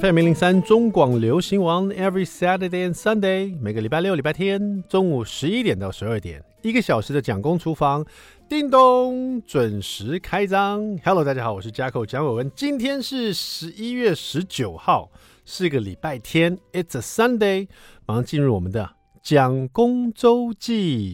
[0.00, 8.02] FM 零零三中广流行王，Every Saturday and Sunday，每个礼拜六、礼拜天中午十一点到十二点，一个小时的蒋公厨房，
[8.48, 10.98] 叮咚准时开张。
[11.04, 15.10] Hello，大家好，我是 jack 蒋伟文，今天是十一月十九号，
[15.44, 17.68] 是个礼拜天，It's a Sunday，
[18.06, 21.12] 马上进入我们的蒋公周记。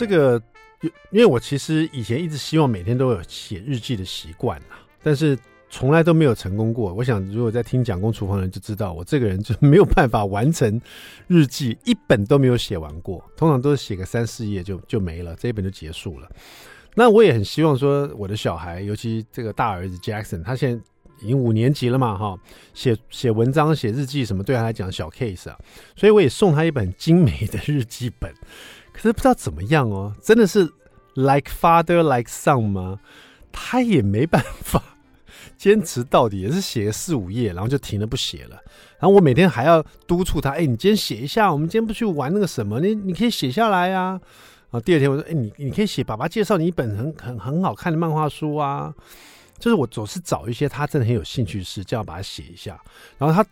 [0.00, 0.42] 这个，
[1.10, 6.94] 因为我其实以前一直希望每天都有写日记的习惯啊，但是从来都没有成功过。
[6.94, 10.80] 我想，如果在听蒋公厨房的人就知道，我这个人就 没有办法完成
[11.26, 13.22] 日记，一本都没有写完过。
[13.36, 16.26] 通常都是写个三四页就就没了，这一本就结束了。
[16.94, 20.82] 那我也很希望说，我的小孩，尤其这个大儿子 Jackson，他现在
[21.20, 22.34] 已经五年级了嘛，哈，
[22.72, 25.58] 写写文章、写日记什么，对他来讲小 case 啊，
[25.94, 28.32] 所以我也送他一本精美的日记本。
[29.00, 30.70] 可是不知道怎么样哦，真的是
[31.14, 33.00] like father like son 吗？
[33.50, 34.82] 他也没办法
[35.56, 38.62] 坚持到底，也是写个四五页，然后就停了不写了。
[38.98, 44.20] 然后我每天还要督促他，哎，你今天写一下，我们今天不去玩那个什么，你你可以写下来呀。
[44.70, 48.94] 然后第二天我说，哎，你你可以写，爸爸介绍你一本很很很好看的漫画书啊。
[49.58, 52.78] 就是我总是找一些他真的很有兴趣的事，叫他把它写一下。
[53.16, 53.48] 然后他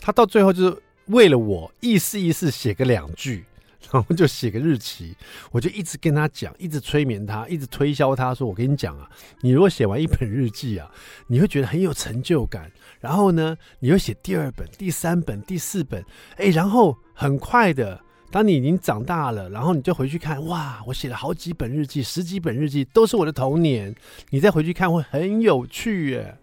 [0.00, 0.76] 他到最后就是
[1.06, 3.44] 为了我意思意思写个两句。
[3.90, 5.14] 然后就写个日期，
[5.52, 9.08] 我就一直跟他讲，一直催眠他，一直推销他说：“我跟你讲啊，
[9.40, 10.90] 你如果写完一本日记啊，
[11.28, 12.70] 你会觉得很有成就感。
[13.00, 16.04] 然后呢，你会写第二本、第三本、第四本，
[16.36, 17.98] 哎，然后很快的，
[18.32, 23.94] 当你已经长大了，然后你就回去看，哇，我写了好几本日记，十几本日记都是我的童年，
[24.30, 26.36] 你再回去看会很有趣耶。”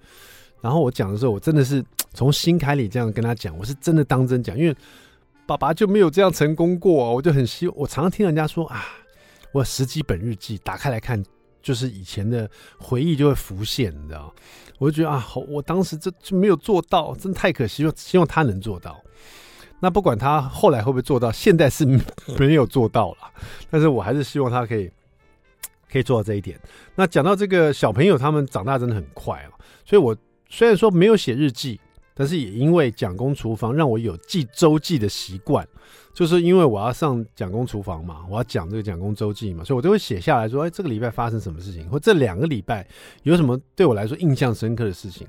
[0.61, 1.83] 然后我讲的时候，我真的是
[2.14, 4.75] 从心坎里这样跟他讲，我是真的当真讲，因为。
[5.48, 7.68] 爸爸就没有这样成功过，我就很希。
[7.68, 8.84] 我常常听人家说啊，
[9.52, 11.24] 我十几本日记打开来看，
[11.61, 14.34] 就是以前的回忆就会浮现，你知道？
[14.80, 17.94] 我就觉得啊，好，我当时这就没有做到，真太可惜了。
[17.95, 19.00] 希望他能做到。
[19.80, 21.86] 那不管他后来会不会做到，现在是
[22.39, 23.17] 没有做到了。
[23.70, 24.89] 但是我还是希望他可以
[25.92, 26.60] 可以做到这一点。
[26.95, 29.52] 那讲到这个小朋友，他们长大真的很快啊，
[29.86, 30.17] 所以我
[30.50, 31.80] 虽然说没有写日记。
[32.15, 35.67] 但是也因为蒋公厨房让我有记周记的习惯，
[36.14, 42.87] 就是因为我要上蒋公厨房嘛，我要讲这个蒋公周记嘛，所以我都会写下来说，哎，这个礼拜发生什么事情，或这两个礼拜
[43.23, 45.27] 有什么对我来说印象深刻的事情，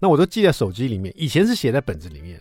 [0.00, 1.14] 那我都记在手机里面。
[1.16, 2.40] 以前是写在本子里面，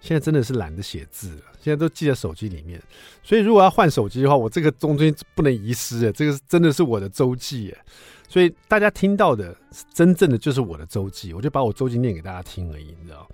[0.00, 2.82] 现在真的是懒得写字了，现在都记在手机里面。
[3.22, 7.84] 所以如果要换手机的话，我这个中间不能遗失啊，这个真的是我的周记哎。
[8.30, 9.52] 所以大家听到的
[9.92, 13.28] 真正的就是我的周记，我就把我周记念给大家听而已，你知道？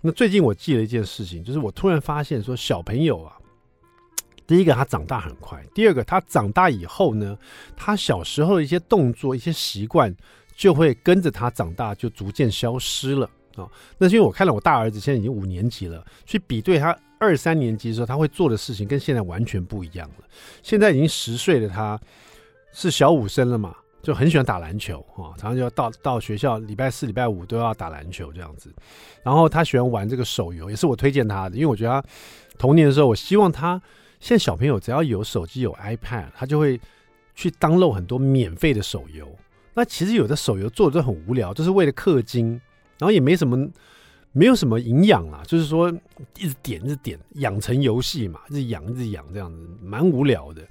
[0.00, 3.38] 那最近我记了一件事情，就是我突然发现说，小朋友啊，
[4.48, 7.38] 第一个他长大很快，第二个他长大以后呢，
[7.76, 10.12] 他小时候的一些动作、一些习惯
[10.56, 13.70] 就会跟着他长大就逐渐消失了啊。
[13.98, 20.24] 那是因为我看了我大儿子现在已经五年级了，去比对他二三年级的时候他会做的事情，跟现在完全不一样了。
[20.60, 22.00] 现在已经十岁的他，
[22.72, 23.76] 是小五生了嘛？
[24.02, 28.72] 就很喜欢打篮球啊，常常就要到到学校，礼拜四、礼拜五都要打篮球这样子。
[29.22, 32.04] 然后他喜欢玩这个手游，也是我推荐他的，因为我觉得他
[32.58, 33.80] 童年的时候，我希望他
[34.18, 36.80] 现在小朋友只要有手机有 iPad，他就会
[37.34, 39.28] 去 download 很多免费的手游。
[39.74, 42.60] 那其实有的手游做的很无聊，就是为了氪金，
[42.98, 43.68] 然后也没什么
[44.32, 45.90] 没有什么营养啊，就是说
[46.38, 50.62] 一直点一直点养成游戏嘛，一直养一直养这样子，蛮无聊的。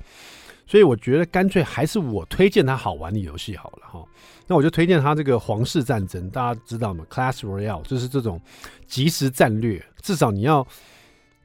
[0.70, 4.06] 所以我觉得干脆还是我推荐他好玩的游戏好了哈。
[4.46, 8.40] 那我就推荐他这个皇室战争，大家知道吗？Class Royale 就是这种
[8.86, 10.66] 即时战略，至少你要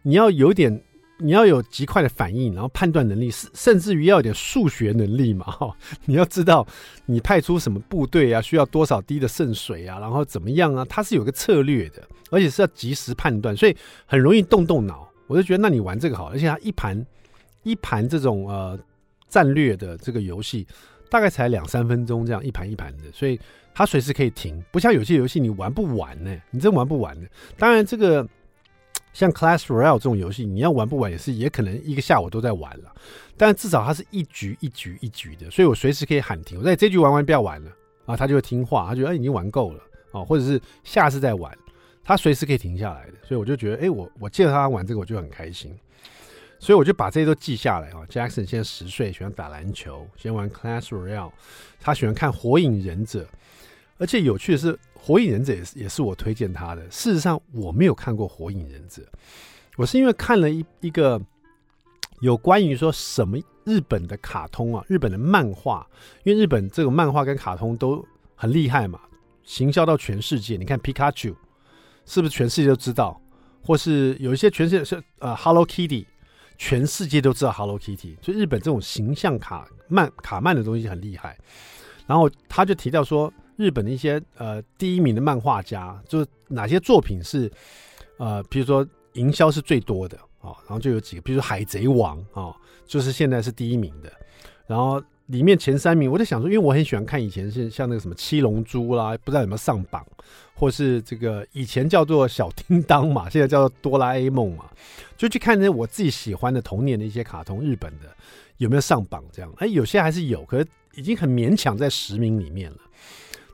[0.02, 0.78] 你要有点，
[1.16, 5.74] 你要有极快的反应，然后判断能力，甚至于要有点数学能力嘛哈。
[6.04, 6.66] 你要知道
[7.06, 10.84] 你派出什么部队啊，需要多少滴的圣水啊，然后怎么样啊？
[10.86, 13.74] 它是有个策略的，而且是要及时判断，所以
[14.04, 15.08] 很容易动动脑。
[15.26, 17.06] 我就觉得那你玩这个好，而且它一盘
[17.62, 18.78] 一盘这种呃。
[19.34, 20.64] 战略的这个游戏
[21.10, 23.36] 大概才两三分钟，这样一盘一盘的，所以
[23.74, 27.28] 它随时可以停，不像有些游戏你玩不完呢，你真玩不完的。
[27.58, 28.24] 当然，这个
[29.12, 32.94] 像 Clash Royale 这种游戏，你要玩不完也是，也可能一个下午都在玩了。
[33.36, 36.60] 但至少它是一局一局一局的，所以我随时可以喊停。
[36.60, 37.72] 我在这局玩完不要玩了
[38.06, 39.80] 啊，他就会听话，他觉得哎已经玩够了
[40.12, 41.52] 啊，或者是下次再玩，
[42.04, 43.14] 他随时可以停下来的。
[43.26, 45.76] 所以我就觉得哎，我我见到他玩这个我就很开心。
[46.64, 48.00] 所以我就把这些都记下来啊。
[48.08, 51.30] Jackson 现在十岁，喜欢打篮球，喜欢玩 Clash Royale，
[51.78, 53.22] 他喜欢看《火影忍者》，
[53.98, 56.80] 而且有趣的是，《火影忍者》也是也是我推荐他的。
[56.90, 59.02] 事实上，我没有看过《火影忍者》，
[59.76, 61.20] 我是因为看了一一个
[62.20, 65.86] 有关于说什么日本的卡通啊，日本的漫画，
[66.22, 68.02] 因为日本这个漫画跟卡通都
[68.34, 68.98] 很厉害嘛，
[69.42, 70.56] 行销到全世界。
[70.56, 71.36] 你看皮卡丘，
[72.06, 73.20] 是不是全世界都知道？
[73.62, 76.06] 或是有一些全世界是呃 Hello Kitty，
[76.56, 78.16] 全世界都知道 Hello Kitty。
[78.20, 81.38] 就日本这种形象卡漫卡漫的东西很厉害。
[82.06, 87.50] 然后他就提到说，日本的一些呃第一名的漫画家，就是哪些作品是
[88.18, 92.56] 呃，比如说营销是最多的啊、哦，然后就有几个，比如说《海贼王》啊、哦，
[92.86, 94.12] 就是现在是第一名的。
[94.66, 100.04] 然后里面前三名，我在想说，因为我很喜欢看以前是像那个什么《七龙珠》啦，不知道有没有上榜，
[100.54, 104.70] 或是这个以前叫做小叮当嘛，现在叫做哆啦 A 梦嘛，
[105.16, 108.14] 就去看那我自己喜欢的童年的一些卡通，日本的
[108.58, 109.52] 有没有上榜这样？
[109.58, 110.66] 哎，有些还是有，可是。
[110.96, 112.76] 已经很勉强在十名里面了，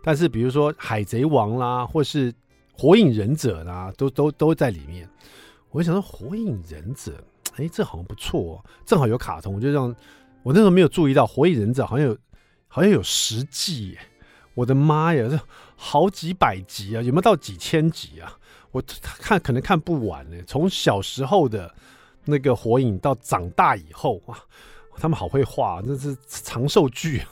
[0.04, 2.30] 但是比如说《海贼王》啦，或是
[2.74, 5.08] 《火影忍者》啦，都都都在里面。
[5.70, 7.12] 我就想说，《火影忍者》
[7.56, 9.96] 哎，这好像不错哦，正好有卡通，我就让
[10.42, 12.16] 我那时候没有注意到，《火影忍者》好像有
[12.68, 13.98] 好像有十季，
[14.54, 15.38] 我的妈呀，这
[15.76, 18.38] 好几百集啊，有没有到几千集啊？
[18.70, 20.36] 我看可能看不完呢。
[20.46, 21.74] 从小时候的
[22.24, 24.38] 那个火影到长大以后啊。
[24.96, 27.22] 他们好会画，这是长寿剧。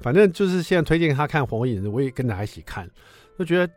[0.00, 2.88] 反正就是现在推荐他看《火影忍者》，我也跟着他一起看，
[3.36, 3.72] 就觉得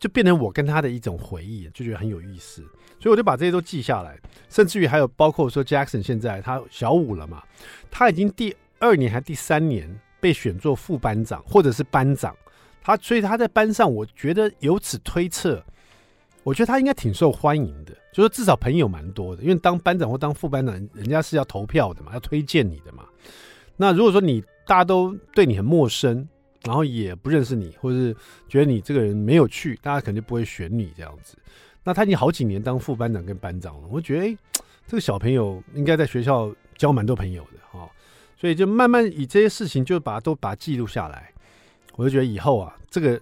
[0.00, 2.64] 就变成我跟他的一种回忆，就觉得很有意思。
[3.02, 4.16] 所以我就把这些都记下来，
[4.48, 7.42] 甚至于还有包括说 Jackson 现在他小五了嘛，
[7.90, 12.32] 他已经第二年还第三年被选做副班长或者是班长，
[12.80, 15.60] 他所以他在班上，我觉得由此推测。
[16.44, 19.42] 我觉得他应该挺受欢迎的，就是至少朋友蛮多的。
[19.42, 23.04] 因为当班长或当副班长，人家是要投票的嘛，要推荐你的嘛。
[23.76, 26.28] 那如果说你大家都对你很陌生，
[26.64, 28.16] 然后也不认识你，或者是
[28.48, 31.36] 觉得你这个人没有趣，大家肯定不会选你这样子。
[31.84, 34.36] 那他已经好几年当副班长跟班长了，我觉得哎，
[34.86, 37.88] 这个小朋友应该在学校交蛮多朋友的哈。
[38.36, 41.32] 所以就慢慢以这些事情就把它都把它记录下来。
[41.96, 43.20] 我就觉得以后啊，这个。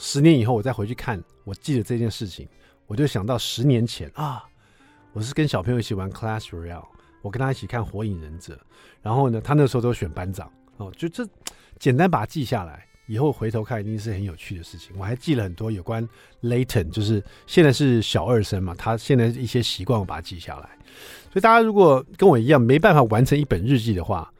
[0.00, 2.46] 十年以后，我再回去看，我记得这件事情，
[2.86, 4.44] 我就想到十年前啊，
[5.12, 6.86] 我是跟小朋友一起玩 Class Royale，
[7.20, 8.56] 我跟他一起看火影忍者，
[9.02, 11.26] 然后呢，他那时候都选班长哦，就这
[11.80, 14.94] 简单把它记下来，以后回头看一定是很有趣的事情。
[14.96, 16.06] 我还记了很多有关
[16.42, 20.68] Layton，就是现在是小二生嘛，他现在一些习惯我把它记下来。
[21.32, 24.30] 所以大家如果跟我一样没办法完成一本日记的话，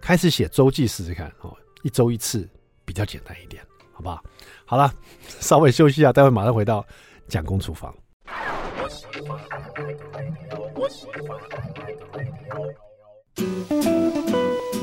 [0.00, 2.48] 开始写周记试试看哦，一周一次
[2.84, 3.62] 比较简单一点，
[3.92, 4.22] 好不好？
[4.64, 4.92] 好了，
[5.26, 6.86] 稍微休息一下，待会马上回到
[7.28, 7.94] 蒋公厨房。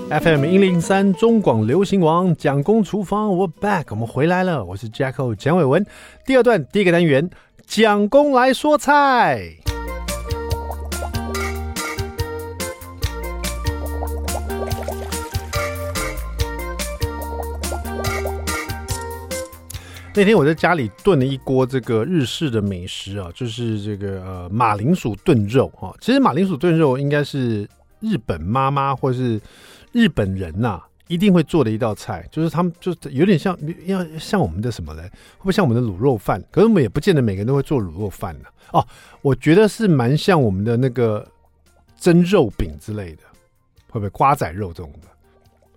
[0.10, 5.86] FM 一零三中广流行王蒋公厨房，我 back，我们回来了，我是 Jacko 蒋伟文。
[6.26, 7.30] 第二段第一个单元，
[7.68, 9.54] 蒋公来说菜。
[20.16, 25.94] 那天我在家里炖了一锅这个日式的美食啊，就是这个呃马铃薯炖肉啊。
[26.02, 27.70] 其实马铃薯炖肉应该是
[28.00, 29.40] 日本妈妈或是
[29.92, 35.02] 日本人呐、一定会做的一道菜，就是他们就有点像要像我们的什么嘞？
[35.04, 36.44] 会不会像我们的卤肉饭？
[36.52, 38.46] 可是我们也不见得每个人都会做卤肉饭呢。
[38.72, 38.86] 哦，
[39.22, 41.28] 我觉得是蛮像我们的那个
[42.00, 43.24] 蒸肉饼之类的，
[43.90, 45.08] 会不会瓜仔肉这种的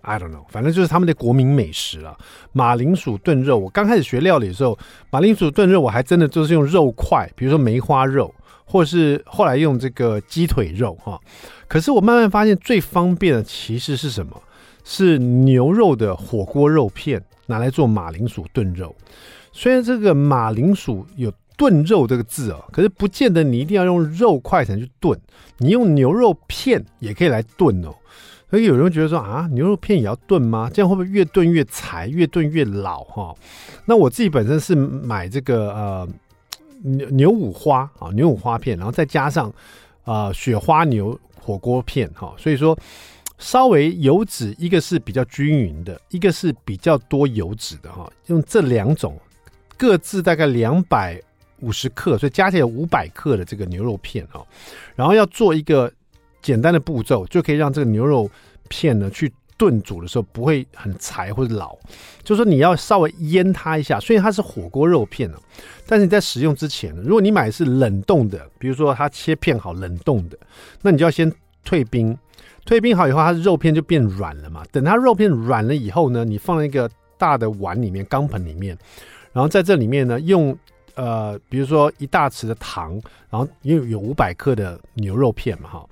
[0.01, 2.15] ？I don't know，反正就是他们的国民美食了。
[2.51, 4.77] 马铃薯炖肉，我刚开始学料理的时候，
[5.09, 8.31] 马铃薯炖肉我还真的就是用肉块，比如说梅花肉，
[8.65, 11.19] 或是后来用这个鸡腿肉哈。
[11.67, 14.41] 可是我慢慢发现最方便的其实是什么？
[14.83, 18.93] 是牛肉的火锅肉片拿来做马铃薯炖肉。
[19.53, 25.17] 虽然这个马铃薯有炖肉这个字哦，可是不见得你一定要用肉块才能去炖，
[25.59, 27.93] 你用牛肉片也可以来炖哦。
[28.49, 30.69] 所以有人会觉得说啊，牛肉片也要炖吗？
[30.71, 33.33] 这样会不会越炖越柴，越炖越老哈？
[33.85, 36.07] 那我自己本身是买这个呃
[36.83, 39.51] 牛牛五花啊，牛五花片，然后再加上
[40.03, 42.77] 啊、雪花牛火锅片哈，所以说
[43.37, 48.07] 稍微油脂一个是比较均匀的，一个是比较多油脂的哈。
[48.27, 49.19] 用这两种
[49.77, 51.19] 各自大概两百
[51.61, 54.45] 五十克，所以加起来五百克的这个牛肉片哈，
[54.95, 55.91] 然后要做一个。
[56.43, 58.29] 简单的步骤就可以让这个牛肉
[58.67, 59.31] 片呢去
[59.63, 61.73] 炖煮的时候不会很柴或者老，
[62.21, 63.97] 就是说你要稍微腌它一下。
[63.97, 65.39] 虽然它是火锅肉片啊，
[65.87, 70.37] 但是你在使用之前，如果你买的是冷冻的，比如说它切片好冷冻的，
[70.81, 71.31] 那你就要先
[71.63, 72.17] 退冰。
[72.65, 74.65] 退冰好以后，它的肉片就变软了嘛。
[74.69, 78.77] 等它肉片软了以后呢，你放在一个大的碗里面、钢盆里面，
[79.31, 80.53] 然后在这里面呢用
[80.95, 85.89] 呃，比如说一大匙的糖，然后因为有五百克的牛肉片嘛，哈，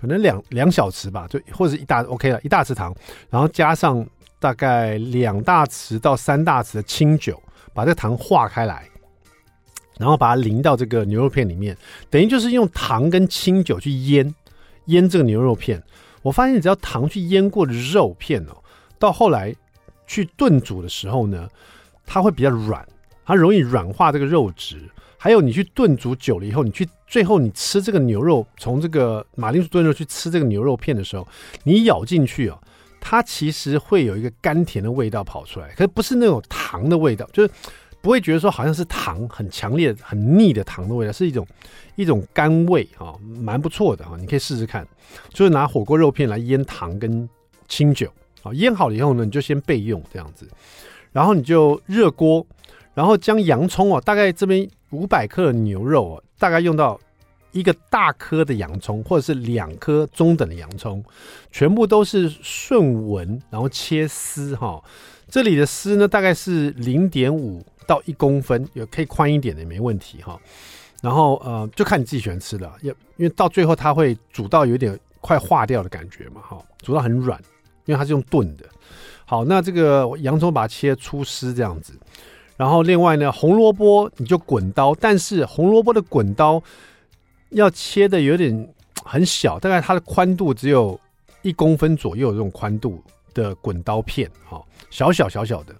[0.00, 2.96] 可能两两小匙吧，就或者一大 OK 了，一大匙糖，
[3.28, 4.06] 然后加上
[4.38, 7.38] 大概两大匙到三大匙的清酒，
[7.74, 8.88] 把这个糖化开来，
[9.98, 11.76] 然后把它淋到这个牛肉片里面，
[12.08, 14.34] 等于就是用糖跟清酒去腌
[14.86, 15.82] 腌这个牛肉片。
[16.22, 18.56] 我发现只要糖去腌过的肉片哦，
[18.98, 19.54] 到后来
[20.06, 21.46] 去炖煮的时候呢，
[22.06, 22.88] 它会比较软。
[23.22, 24.90] 它容易软化这个肉质，
[25.22, 31.28] 还有你去炖煮久了以后，你去最后你吃这个牛肉，从这个马铃薯炖肉去吃这个牛肉片的时候，
[31.62, 32.58] 你咬进去哦，
[33.02, 37.50] 它其实会有一个甘甜的味道跑出来，可是不是那种糖的味道，就是
[38.00, 41.46] 不会觉得说好像是糖很强烈、很腻的糖的味道，是一种
[41.96, 43.12] 一种甘味啊，
[43.42, 44.88] 蛮不错的哈，你可以试试看，
[45.34, 47.28] 就是拿火锅肉片来腌糖跟
[47.68, 48.10] 清酒
[48.42, 50.48] 啊，腌好了以后呢，你就先备用这样子，
[51.12, 52.46] 然后你就热锅。
[52.92, 57.00] 然后将洋葱哦，大概这边五百克的牛肉哦，大概用到
[57.52, 61.02] 一个大颗的洋葱，或者是两颗中等的洋葱，
[61.50, 64.82] 全部都是顺纹，然后切丝哈、
[65.28, 70.40] 这里的丝呢，大概是零点五到一公分，有可以宽一点的没问题哈、
[71.02, 77.36] 然后呃，就看你自己喜欢吃的，因因为到最后它会煮到有点快化掉的感觉嘛哈、煮到很软，
[77.84, 78.64] 因为它是用炖的。
[79.24, 81.92] 好，那这个洋葱把它切粗丝这样子。
[82.60, 86.62] 然后另外呢，红萝卜你就滚刀，但是红萝卜的滚刀
[87.52, 91.00] 要切的有点很小，大概它的宽度只有
[91.40, 93.02] 一公分左右这种宽度
[93.32, 95.74] 的滚刀片，哈，小小小小的。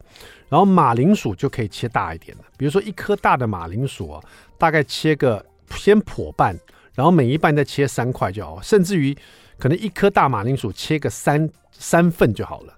[0.48, 4.24] 然后马铃薯就可以切大一点的，比如说一颗大的马铃薯啊，
[4.56, 5.44] 大概切个
[5.76, 6.58] 先剖半，
[6.94, 9.14] 然后每一半再切三块就好，甚至于
[9.58, 12.72] 可能一颗大马铃薯切个三三份就好了，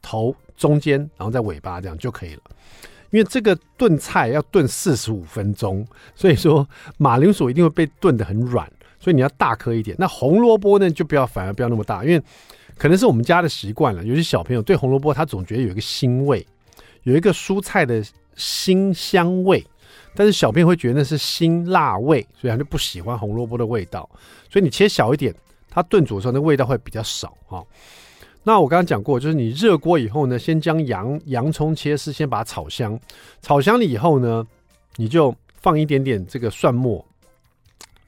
[0.00, 2.42] 头中间然后再尾巴这样就可以了。
[3.10, 6.68] 因为这个炖菜要炖四十五分钟，所以说
[6.98, 9.96] 马铃薯一定会被炖得很软，所以你要大颗一点。
[9.98, 12.22] 那红萝卜呢，就不要，反而不要那么大，因为
[12.76, 14.04] 可能是我们家的习惯了。
[14.04, 16.44] 有些小朋友对红萝卜他总觉得有一个腥味，
[17.04, 18.04] 有一个蔬菜的
[18.36, 19.64] 腥香味，
[20.16, 24.08] 但是小朋友会觉得那是辛辣味，所以他就不喜欢红萝卜的味道。
[24.50, 25.32] 所以你切小一点，
[25.70, 27.64] 它炖煮的时候那味道会比较少哈。
[28.46, 32.98] 那我刚刚讲过，就是你热锅以后呢，先将洋洋葱切丝，先把它炒香。
[33.40, 34.46] 炒香了以后呢，
[34.96, 37.02] 你就放一点点这个蒜末，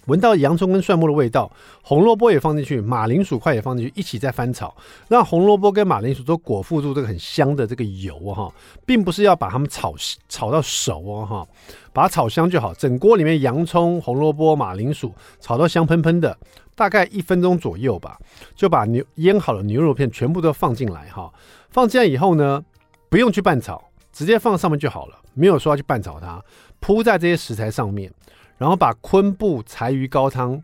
[0.09, 1.50] 闻到洋葱跟蒜末的味道，
[1.83, 4.76] 红萝卜也放进去，马铃薯块也放进去，一起再翻炒，
[5.09, 8.52] 让红萝卜跟马铃薯都裹覆住这个很香的这个油哈，
[8.85, 9.95] 并不是要把它们炒
[10.28, 11.49] 炒到熟哦哈，
[11.95, 12.75] 把它炒香就好。
[12.75, 16.37] 整锅里面洋葱、红萝卜、马铃薯炒到香喷喷的。
[16.76, 18.16] 大概一分钟左右吧，
[18.54, 21.33] 就把牛腌好的牛肉片全部都放进来哈。
[21.71, 22.62] 放进来以后呢，
[23.09, 26.40] 不用去拌炒，直接放上面就好了，没有说要去拌炒它。
[26.78, 28.12] 铺在这些食材上面，
[28.59, 30.62] 然后把昆布柴鱼高汤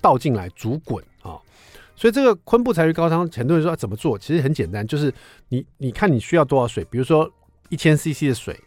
[0.00, 1.36] 倒进来煮滚啊。
[1.94, 5.12] 所以这个昆布柴鱼高汤，很多人说怎么做，其实很简单，就是
[5.50, 7.30] 你你看你需要多少水，比如说
[7.68, 8.58] 一千 CC 的水。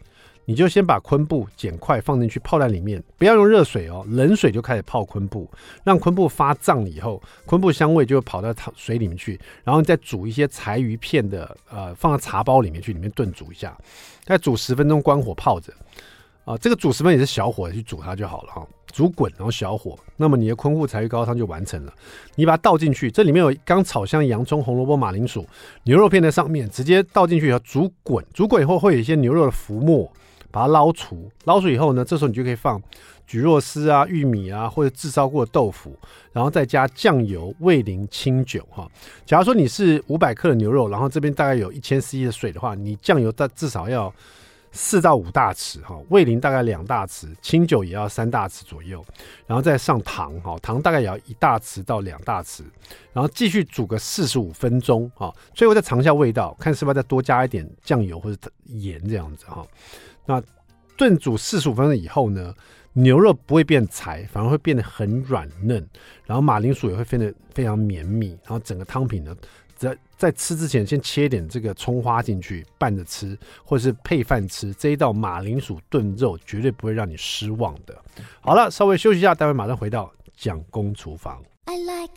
[0.46, 5.50] 你就先把昆布剪块放进去泡在里面，不要用热水哦，冷水就开始泡昆布，
[5.82, 13.76] 让昆布发胀以后，昆布香味就会跑到汤水里面去，然后再煮一些柴鱼片的，呃，放到茶包里面去，里面炖煮一下，
[14.24, 15.72] 再煮十分钟，关火泡着，
[16.44, 21.92] 啊、呃，这个煮十分钟也是小火去煮它就好了哈，煮滚然后小火，那么你的昆布柴鱼高汤就完成了。
[22.34, 25.46] 你把它倒进去，这里面有刚炒香洋葱、红萝卜、马铃薯、
[25.84, 30.12] 牛肉片在上面，直接倒进去以后煮滚，煮滚以后会有一些牛肉的浮沫。
[30.54, 32.80] 把它捞出，捞出以后呢，这时候你就可以放
[33.28, 35.98] 蒟蒻丝啊、玉米啊，或者炙烧过的豆腐，
[36.32, 38.88] 然后再加酱油、味淋、清酒哈。
[39.26, 44.14] 假如说你是五百克的牛肉，然后这边大概有一千 CC 的水的话，你酱油大至少要
[44.70, 49.04] 四到五大匙哈，味淋大概两大匙，清酒也要三大匙左右，
[49.48, 52.62] 然后再上糖哈，糖大概也要一大匙到两大匙，
[53.12, 59.66] 然后继续煮个四十五分钟哈，最后再尝一下味道，看是不是再多加一点酱油或者盐这样子哈。
[60.26, 60.42] 那
[60.96, 62.54] 炖煮四十五分钟以后呢，
[62.92, 65.84] 牛肉不会变柴，反而会变得很软嫩，
[66.24, 69.34] 然后马铃薯也会变得非常绵密，然后整个汤品呢，
[69.76, 77.94] 在在吃之前先切一点这个葱花进去拌着吃，或者是配饭吃，这一道马铃薯炖肉绝对不会让你失望的。
[78.40, 81.42] 好了，稍微休息一下，待会马上回到蒋公厨房。
[81.66, 82.12] I like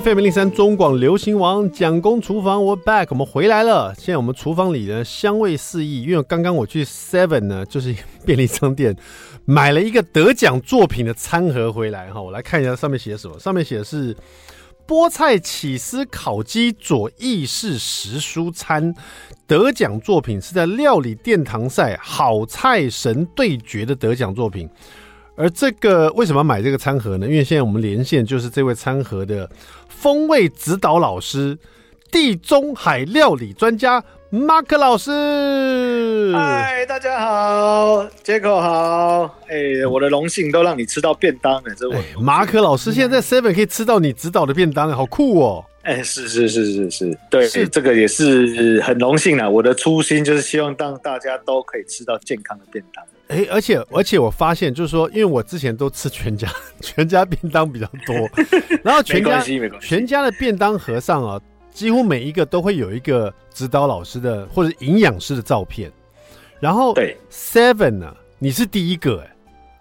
[0.00, 3.92] FM 零三中广流行王蒋公厨房，我 back，我们回来了。
[3.96, 7.92] 现在我们厨房里呢，香味四溢，因为刚刚我去 Seven 呢，就是
[8.24, 8.94] 便利商店
[9.44, 12.22] 买了一个得奖作品的餐盒回来哈。
[12.22, 14.14] 我来看一下上面写什么，上面写的是
[14.86, 18.94] 菠菜起司烤鸡佐意式时蔬餐
[19.48, 24.68] 得奖作品是在料理殿堂赛好菜神对决的得奖作品。
[25.40, 27.24] 而这个为什么要买这个餐盒呢？
[27.24, 29.48] 因为现在我们连线就是这位餐盒的
[30.00, 31.58] 风味指导老师，
[32.08, 36.32] 地中海料理专家马克老师。
[36.32, 39.24] 嗨，大家好，杰克好。
[39.48, 45.64] 哎、欸，我的荣幸都让你吃到便当了，这我、欸、马克老师现在在 Seven 可以吃到你指导的便当，好酷哦。
[45.82, 49.50] 哎、欸，是是是是是，对，是这个也是很荣幸啊。
[49.50, 53.04] 我的初心就是希望让大家都可以吃到健康的便当。
[53.28, 56.48] 哎、欸，而且而且我发现，就是说，因为我之前都吃全家
[56.80, 58.14] 全家便当比较多，
[58.82, 59.44] 然后全家
[59.80, 65.92] 全家的便当盒上啊，几乎每一个都会有一个指导老师的或者营养师的照片。
[66.58, 69.32] 然后对 Seven 呢、啊，你是第一个哎、欸，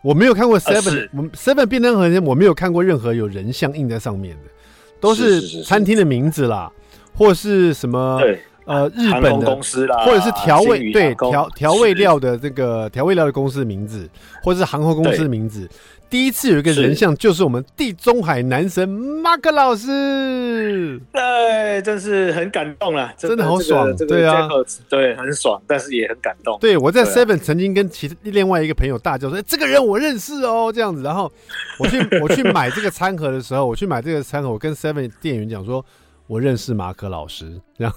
[0.03, 4.51] 我没有看过 Seven，我 Seven 便当盒我没有看过任何有人像印在上面的，
[4.99, 8.21] 都是餐厅的名字啦，是是是是或是什么。
[8.67, 14.09] 对呃，日本的公司啦，或者是调味对调调味料的这个调味料的公司的名字，
[14.43, 15.69] 或者是航空公司的名字。
[16.09, 20.97] 第一次有一个人像，就是我们地中海男神马克老师。
[21.11, 24.47] 对，真是很感动啊，真的好爽，这个、对啊，
[24.87, 26.57] 对，很爽，但是也很感动。
[26.59, 31.29] 对，我在 Seven 曾经跟其另外一个朋友大叫说：“欸、这个人我认识哦。”这样子，然后
[31.77, 35.83] 我去我去买这个餐盒的时候，我去买这个餐盒，我跟 Seven 店员讲说。
[36.27, 37.93] 我认识马可老师，这样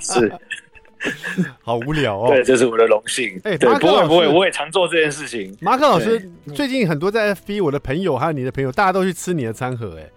[0.00, 0.32] 是
[1.62, 2.28] 好无聊哦。
[2.28, 3.40] 对，这是我的荣幸。
[3.44, 5.56] 哎、欸，对，不会不会，我也常做这件事情。
[5.60, 9.96] 马可老师最近很多在 FB，我的朋友还有你的朋友，大家都去吃你的餐盒。
[9.98, 10.08] 哎，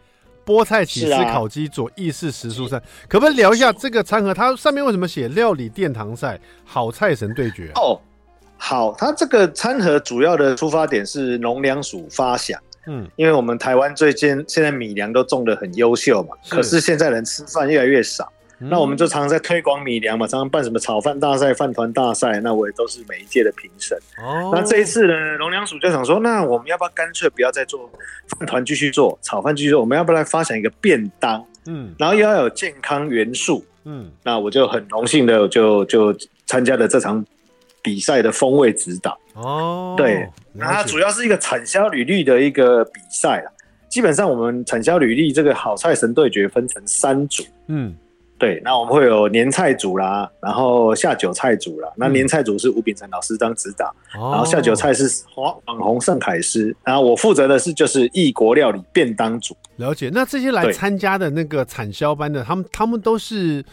[0.46, 4.34] 菠菜起司烤鸡佐意式时蔬餐，可不可以聊一下这个餐盒？
[4.34, 7.80] 它上面为什么写料理殿堂赛好菜神对决、啊？
[7.82, 8.00] 哦，
[8.58, 12.60] 好，它这个餐盒主要的出发点是农粮署发想。
[12.88, 23.98] 嗯，因为我们台湾最近现在米粮都种的很优秀嘛，可是现在人吃饭越来越少，嗯，那我们就常常在推广米粮嘛，常常办什么炒饭大赛、饭团大赛，那我也都是每一届的评审。
[24.18, 27.90] 哦，那这一次呢，农粮署就想说，那我们要不要干脆不要再做
[28.38, 31.46] 饭团继续做，炒饭继续做，我们要不要来发展一个便当？
[31.66, 33.66] 嗯，然后又要有健康元素。
[33.86, 36.16] 嗯，那我就很荣幸的就就
[36.46, 37.26] 参加了这场
[37.82, 39.18] 比赛的风味指导。
[39.36, 40.28] 哦，对。
[40.54, 43.52] 那它主要是一个产销履历的一个比赛啦，
[43.90, 47.96] 基本上我们产销履历这个好菜神对决分成三组，嗯，
[48.38, 51.90] 对，那我们会有年菜组啦，然后下酒菜组啦。
[51.96, 59.56] 那年菜组是吴秉成老师当指导，嗯，然后下酒菜是网网红盛凯师，然后我负责的是就是异国料理便当组。
[59.78, 63.64] 了解，那这些来参加的那个产销班的，他们他们都是。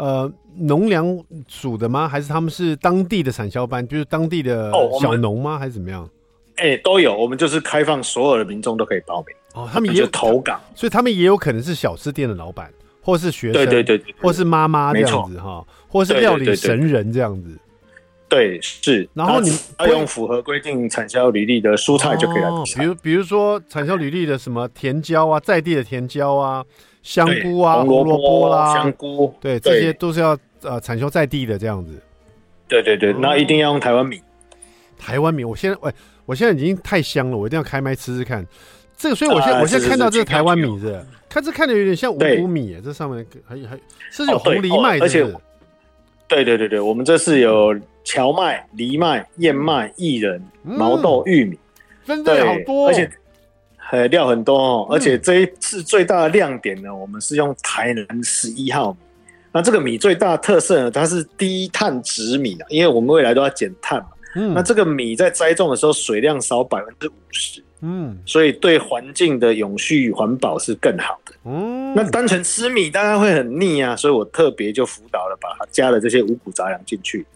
[0.00, 2.06] 呃，农粮组的吗？
[2.08, 4.70] 还是他们是当地的产销班，就是当地的
[5.00, 5.58] 小农吗？
[5.58, 6.08] 还是怎么样？
[6.58, 7.16] 哎、欸，都有。
[7.16, 9.34] 我们就是开放所有的民众都可以报名。
[9.54, 17.58] 哦，他们也有投稿，所以他们也有可能是小吃店的老板，或是学生，对对对，对，或是妈妈这样子哈，或是料理神人这样子。
[18.28, 19.08] 对，是。
[19.14, 26.64] 然后你要用符合规定产销履历的蔬菜就可以来比如，比如说产销履历的什么甜椒啊，在地的甜椒啊。
[27.00, 31.98] 香菇啊，红萝卜啦，香菇，对，这些都是要呃产销在地的这样子。
[32.66, 34.20] 对对对，那一定要用台湾米。
[34.98, 35.90] 台湾米，我现在喂，
[36.28, 38.46] 我现在已经太香了，我一定要开麦吃吃看。
[38.98, 43.78] 这个，所以我现在我现在看到这个台湾米是，看这看的有点像五谷米，这上面还还
[44.10, 45.24] 是有红藜麦，而且
[46.28, 51.58] 对对对对，我们这是有荞麦、藜麦、燕麦、薏仁、毛豆、玉米，
[52.04, 53.10] 真的好多，而且。
[53.90, 58.98] 呃，料很多哦，而且这一次最大的亮点呢，嗯、我们是用台南十一号米。
[59.50, 64.08] 那这个米最大的特色呢，它是低碳紫米啊，因为我们未来都要减碳嘛。
[64.34, 64.54] 嗯。
[64.54, 67.62] 那这个米在栽种的时候水量少百分之五十。
[67.80, 68.18] 嗯。
[68.26, 71.32] 所以对环境的永续环保是更好的。
[71.44, 71.94] 嗯。
[71.94, 77.26] 那单纯吃米当然会很腻啊，所以我特别就辅导了，把它加了这些五谷杂粮进去。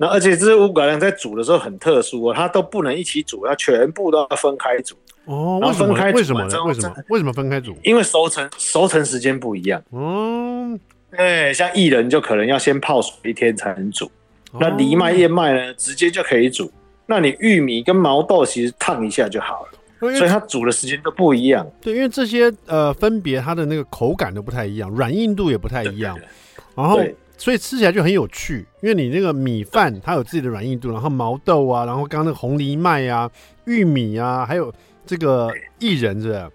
[0.00, 4.94] 那而且这些五谷杂粮在煮的时候很特殊哦，它都不能一起煮，它全部都要分开煮。
[5.24, 6.64] 哦，然后分开煮，为什么呢？
[6.64, 6.96] 为什么？
[7.08, 7.76] 为什么分开煮？
[7.82, 9.82] 因为熟成熟成时间不一样。
[9.92, 10.78] 嗯，
[11.10, 14.10] 对，像薏仁就可能要先泡水一天才能煮，哦、
[14.52, 16.70] 那藜麦、燕麦呢，直接就可以煮。
[17.06, 21.66] 那你玉米跟毛豆其实烫一下就好了，所以它煮的时间都不一样。
[21.80, 26.14] 对，因为这些呃分别它的那个口感都不太一样，软硬度也不太一样。
[26.16, 26.28] 对对对，
[26.74, 27.00] 然后
[27.36, 33.30] 所以吃起来就很有趣，因为你那个米饭它有自己的软硬度，然后毛豆啊，然后刚刚那个红藜麦啊、
[33.66, 34.72] 玉米啊，还有。
[35.06, 36.50] 这个薏仁是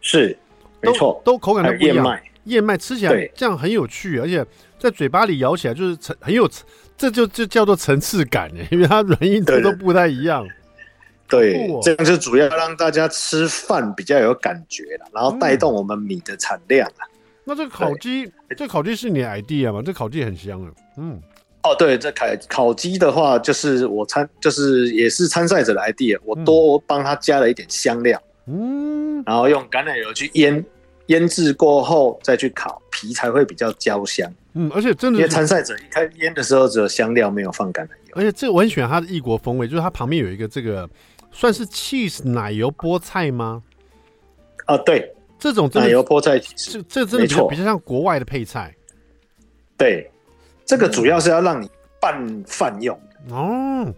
[0.00, 0.38] 是
[0.80, 1.96] 没错，都口感都不一样。
[1.96, 4.46] 燕麦，燕麦吃起来这样很有趣，而且
[4.78, 6.48] 在嘴巴里咬起来就是层很有，
[6.96, 10.46] 这就就叫做层次感，因为它软硬度都不太一样。
[11.28, 17.02] 对，这样就主要让大家吃饭比较有感觉了，然后带动我们米的产量啊。
[17.44, 19.82] 那这个烤鸡，这烤鸡是你的 idea 吗？
[19.84, 20.70] 这烤鸡很香啊。
[20.96, 21.20] 嗯，
[21.64, 30.64] 哦，对，这烤烤鸡的话，就是我参，就是也是参赛者的 idea，我多帮他加了一点香料，嗯，然后用橄榄油去腌，
[31.06, 34.32] 腌制过后再去烤，皮才会比较焦香。
[34.56, 38.14] 嗯，而且真的，因为参赛者一开腌的时候只有香料，没有放橄榄油。
[38.14, 40.88] 而且这个我很喜欢它的异国风味，就是它旁边有一个这个
[41.30, 43.62] 算是 cheese 奶油菠菜吗？
[44.64, 45.12] 啊，对。
[45.38, 48.74] 这种奶油菠菜，这这真的比较比较像国外的配菜。
[49.76, 50.10] 对，
[50.64, 53.94] 这个主要是要让你拌饭用哦。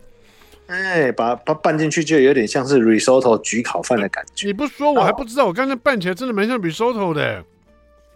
[0.67, 4.49] 哎，把它拌进去就有点像是 risotto 焗烤饭的感觉。
[4.49, 7.45] 你不说我还不知道，我刚才拌起来真的蛮像 risotto 的。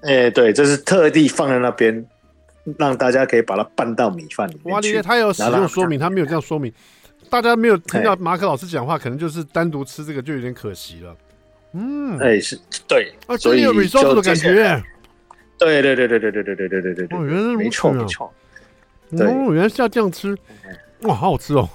[0.00, 2.04] 哎，对，这是特地放在那边，
[2.78, 4.74] 让大家可以把它拌到米饭里面。
[4.74, 6.72] 哇，你他有使用说明，他没有这样说明，
[7.28, 11.16] 大家没有听到马可老师讲话，可能就是单独吃这个就有点可惜了。
[11.72, 14.82] 嗯，哎，是对啊，所以有 risotto 的感觉。
[15.58, 18.32] 对对对对对对对对对对对对，哦，原来没错没错。
[19.10, 20.36] 哦，原来是要这样吃，
[21.02, 21.68] 哇，好好吃哦。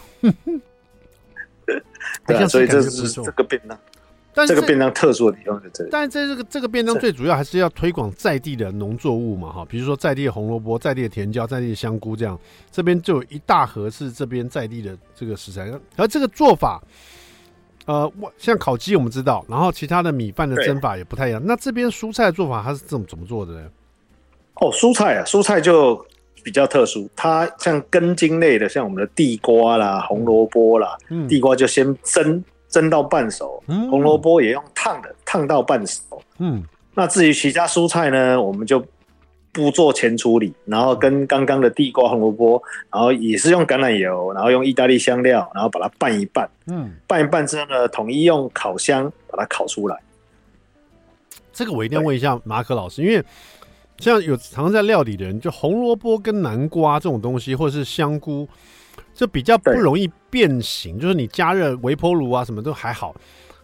[2.25, 3.79] 对啊，所以这是这个便当，
[4.37, 5.89] 但这个便当特殊的地方在这里。
[5.91, 12.39] 但是这个这个便当最主要还是要推广在地的农作物嘛，哈，比如说在地的红萝卜、在地的甜椒、在地的香菇，这样
[12.71, 16.81] 这边就有一大盒是这边在地的这个食材，而这个做法。
[17.87, 21.41] 呃，像烤鸡我们知道，然后其他的米饭的蒸法也不太一样。
[21.45, 23.61] 那这边蔬菜的做法它是怎么怎么做的呢？
[24.55, 26.05] 哦，蔬菜啊，蔬菜就
[26.43, 27.09] 比较特殊。
[27.15, 36.01] 它像根茎类的，像我们的地瓜啦、红萝卜啦，嗯、地瓜就先蒸蒸到半熟，嗯、红萝卜也用烫的，烫到半熟。
[36.37, 38.83] 嗯，那至于其他蔬菜呢，我们就。
[39.53, 46.47] 不做前处理，然后跟刚刚的地瓜、红萝卜，然后也是用橄榄油，然后用意大利香料，然后把它拌一拌。
[46.67, 49.97] 嗯，拌一拌之后呢，统一用烤箱把它烤出来。
[51.51, 53.23] 这个我一定要问一下马可老师，因为
[53.97, 58.47] 像有常在料理的人，就红萝卜跟南瓜这种东西，或者是香菇，
[59.15, 63.15] 就比较不容易变形，就是你加热微波炉啊，什么都还好。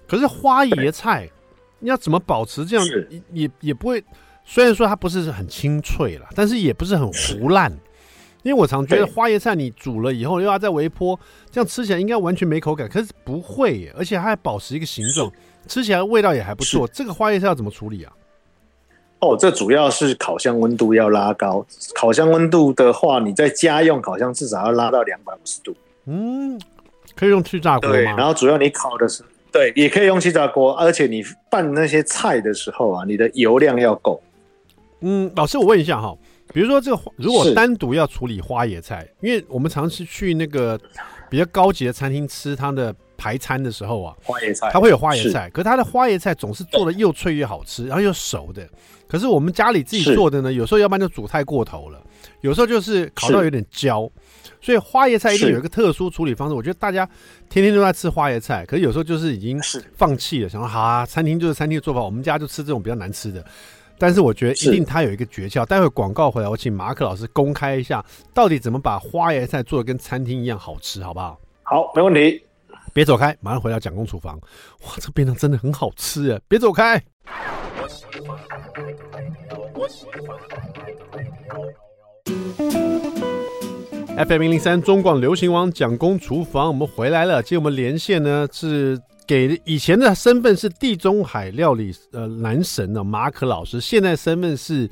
[0.07, 1.29] 可是花椰菜，
[1.79, 4.03] 你要怎么保持这样，也也也不会。
[4.45, 7.71] 虽然说它不是很清脆了，但是也不是很糊烂，
[8.43, 11.17] 因为我常觉得花椰菜你煮了以后又要再微波，
[11.49, 15.31] 这样吃起来应该完全没口感，可是不会耶，而且它还保持一个形状，
[15.67, 16.85] 吃起来味道也还不错。
[16.87, 18.11] 这个花椰菜要怎么处理啊？
[19.19, 25.73] 哦，这主要是烤箱温度要拉高，烤箱温度的话，你在家用烤箱至少要拉到两百五十度。
[26.05, 26.59] 嗯，
[27.15, 27.95] 可以用气炸锅吗？
[27.95, 34.21] 对，然后主要你烤的是，对，也可以用气炸锅，而且你拌那些菜的时候啊，你的油量要够。
[35.01, 36.15] 嗯，老师，我问一下哈，
[36.53, 40.79] 比如说这个如果单独要处理花椰菜，因为我们常是去那个
[41.29, 48.67] 比较高级的餐厅吃它的排餐的时候啊，花椰菜它会有花椰菜，可是它的花椰菜总是做的又脆又好吃，然后又熟的。
[49.07, 52.01] 可是我们家里自己做的呢，有时候要不然就煮太过头了，
[52.41, 54.09] 有时候就是烤到有点焦，
[54.61, 56.53] 所以花椰菜一定有一个特殊处理方式。
[56.53, 57.07] 我觉得大家
[57.49, 59.59] 天天都在吃花椰菜，可是有时候就是已经
[59.95, 63.43] 放弃了，想说好啊，餐厅就是餐厅的做法，我们家就吃这种比较难吃的。
[63.97, 65.65] 但是我觉得一定它有一个诀窍。
[65.65, 68.03] 待会广告回来，我请马可老师公开一下，
[68.33, 71.39] 到底怎么把花椰菜做的跟餐厅一样好吃，好不好？
[71.63, 72.43] 好，没问题。
[72.91, 74.35] 别走开，马上回到蒋公厨房。
[74.81, 76.41] 哇，这个便当真的很好吃哎！
[76.47, 77.01] 别走开。
[84.15, 87.41] FM 零零三中广流行网蒋公厨房，我们回来了。
[87.41, 88.99] 今天我们连线呢是。
[89.25, 94.87] 给以前的身份是地中海料理呃男神的、马可老师，现在身份是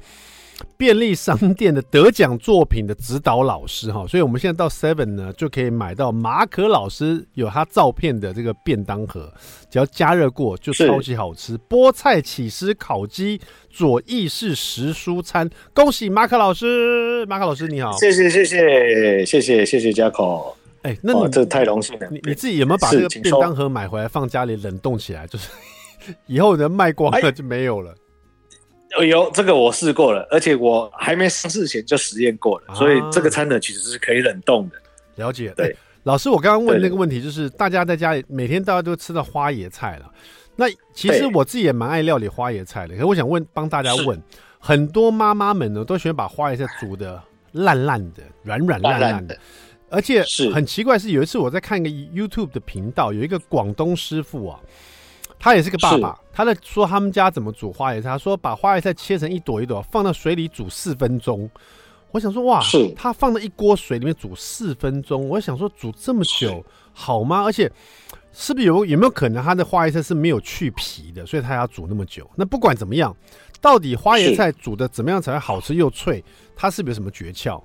[0.78, 9.32] 便利商店的得奖作品的指导老师哈，所以我们现在到 Seven 呢就可以买到马可老师有他照片的这个便当盒，
[9.70, 11.58] 只要加热过就超级好吃。
[11.70, 22.08] 菠菜起司烤鸡左意式时蔬餐，恭喜马可老师，马可老师你好，谢谢谢谢谢谢谢谢 Jaco 哎、欸，那你、哦、这太荣幸了。
[22.10, 25.28] 你你自己有没有把这个便当盒买回来放家里冷冻起来？
[25.28, 25.50] 就是
[26.26, 27.94] 以后人卖光了就没有了。
[28.98, 34.76] 有有，这个我试过了，而且我还没上市前就实验过了，啊、所以这个餐呢其实是可以冷冻的。
[35.16, 35.54] 了解。
[35.56, 40.12] 对，老师，我刚刚问那个问题，就是大家在家里每天大家都吃到花椰菜了。
[40.56, 44.22] 那其实我自己也蛮爱料理花椰菜的，可是我想问，帮大家问，
[44.60, 47.22] 很多妈妈们呢都喜欢把花椰菜煮的
[47.54, 49.38] 烂烂的、软软烂烂的。
[49.90, 50.24] 而且
[50.54, 54.58] 很奇怪，是有一次我在看一个 YouTube 的频道，有一个广东师傅啊，
[55.42, 58.10] 他也是个爸爸，他在说他们家怎么煮花椰菜。
[58.10, 61.50] 他说把花椰菜切成一朵一朵，放到水里煮四分钟。
[62.12, 67.42] 我想说，哇，是他放在一锅水里面煮四分钟，我想说煮这么久好吗？
[67.44, 67.72] 而且
[68.32, 72.30] 是不是有有没有可能他的花椰菜是没有去皮的，所以他要煮那么久？
[72.36, 73.16] 那不管怎么样，
[73.60, 76.24] 到底花椰菜煮的怎么样才会好吃又脆？
[76.56, 77.60] 它是不是有什么诀窍？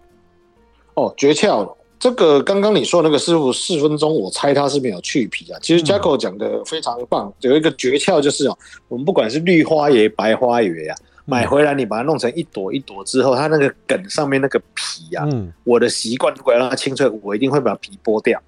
[0.95, 1.77] 哦，诀窍。
[1.99, 5.59] 这个刚刚你说那个师傅四分钟，我猜他是没有去皮啊。
[5.63, 18.39] 其实 Jacko 讲的非常棒，有一个诀窍就是哦，我们不管是绿花椰、白花椰啊，买回来你把它弄成一朵一朵之后，它那个梗上面那个皮啊，嗯，我的习惯如果要让它清脆，我一定会把皮剥掉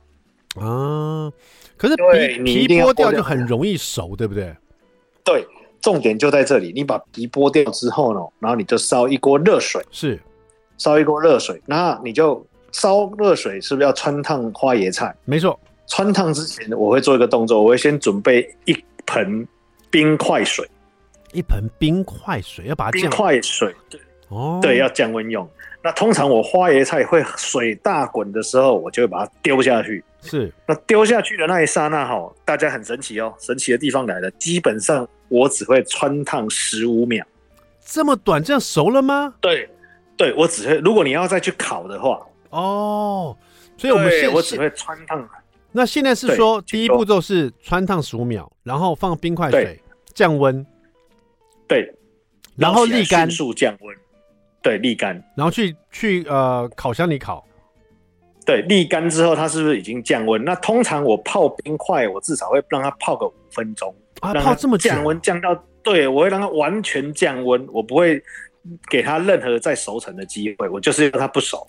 [0.57, 1.33] 啊。
[1.79, 1.97] 可是
[2.45, 4.55] 皮皮剥掉就很容易熟，对不对？
[5.25, 5.47] 对，
[5.81, 10.21] 重点就在这里，你把皮剥掉之后呢，然后你就烧一锅热水，是
[10.77, 12.45] 烧一锅热水，那你就。
[12.79, 15.12] 烧热水是不是要穿烫花椰菜？
[15.25, 19.47] 没错，穿烫之前我会做一个动作，我会先准备一盆
[19.91, 20.64] 冰块水，
[21.33, 25.49] 一盆冰块水要把它冰块水，对，哦，对，要降温用。
[25.83, 30.05] 那通常我花椰菜会水大滚的时候，我就会把它丢下去。
[30.23, 37.27] 是，那丢下去的那一刹那，哈，大家很神奇哦，神奇的地方来了，基本上我只会穿烫十五秒，
[37.85, 39.35] 这么短，这样熟了吗？
[39.41, 39.69] 对，
[40.17, 42.21] 对我只会，如果你要再去烤的话。
[42.51, 43.37] 哦，
[43.77, 45.29] 所以我们现我只会穿烫。
[45.71, 49.79] 那现在是说，第一步骤是穿烫十五秒，然后放冰块水
[50.15, 50.67] 降温，
[51.69, 51.95] 对，
[52.57, 53.97] 然后沥干，迅速降温，
[54.63, 57.47] 对，沥干，然后去去呃烤箱里烤，
[58.47, 60.43] 对，沥干之后它是不是已经降温？
[60.43, 68.21] 那通常我泡冰块，我至少会让它泡个五分钟啊，泡这么降温降到，对，我会让它完全降温，我不会
[68.89, 71.65] 给它任何再熟成的机会，我就是让它不熟。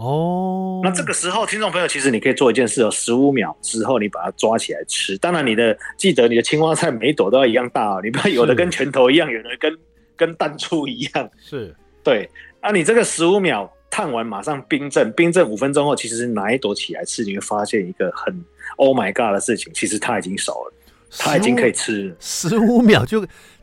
[0.00, 5.18] 哦，那这个时候，听众朋友，其实你可以做一件事哦，十五秒之后你把它抓起来吃。
[5.18, 9.78] 当然，你的记得你的青蛙菜每一朵都要一样大哦，你不要有的跟拳头一样，有的跟
[10.16, 11.30] 跟弹珠一样。
[11.38, 12.26] 是，对。
[12.60, 18.34] 啊你这个十五秒烫完，马上冰镇，冰镇五分钟后，其实拿一朵起来吃，你会发现一个很
[18.76, 20.72] Oh my God 的事情，其实它已经熟了，
[21.18, 22.16] 它已经可以吃了。
[22.18, 23.22] 十五秒就。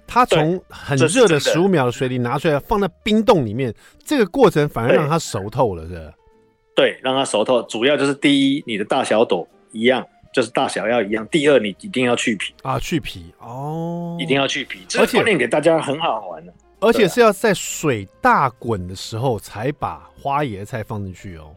[0.10, 3.74] 它从很热的十五秒的水里拿出来，放在冰冻里面，
[4.06, 6.14] 这个过程反而让它熟透了，是吧？
[6.78, 14.82] 对，让它熟透，主要就是第一，你的大小朵一样，就是大小要一样；第二，你一定要去皮啊，去皮哦，一定要去皮。
[15.00, 21.56] 而且念给大家很好玩的，而且是要在水大滚的时候才把花椰菜放进去哦。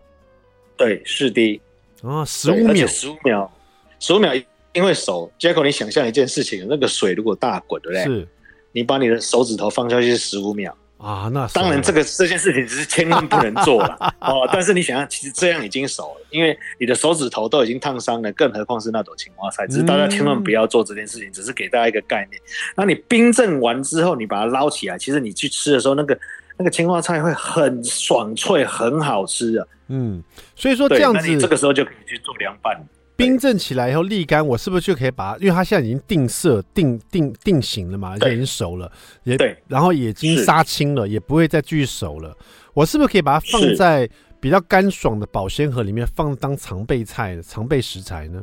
[0.79, 1.61] 对，是的
[2.03, 3.53] 啊，十五秒，十五秒，
[3.99, 4.33] 十五秒，
[4.73, 5.31] 因为熟。
[5.39, 8.05] 结果你想象一件事情，那个水如果大滚，对不对？
[8.05, 8.27] 是。
[8.73, 14.47] 你把你的手指头放下去十五秒啊，那当然这个这件事情只是千万不能做了 哦。
[14.53, 19.67] 但是你想想，其实这样已经熟了，因为你的手指头都已经烫伤了，更何况是那朵青花菜。
[19.67, 22.41] 只是大家千万不要做这件事情，嗯、只是给大家一个概念。
[22.77, 26.19] 那你冰镇完之后，你把它捞起来，其实你去吃的时候，那个
[26.59, 29.67] 那个青花菜会很爽脆，很好吃啊。
[29.89, 30.23] 嗯，
[30.55, 32.79] 所以说这样子，你这个时候就可以去做凉拌。
[33.21, 35.39] 冰镇起来以后沥干，我是不是就可以把它？
[35.39, 38.91] 因为它现在已经定色、定定定型了嘛，而且已经熟了，
[39.25, 42.37] 也对，然后已经杀青了，也不会再继续熟了。
[42.73, 44.09] 我是不是可以把它放在
[44.41, 48.43] 比较干爽的保鲜盒里面，放当常备菜、常备食材呢？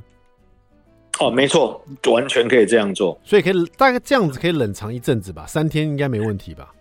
[1.19, 3.19] 哦，没错，完全可以这样做。
[3.23, 6.71] 所以可以大概这样子可以冷藏一阵子吧，三天应该没问题吧？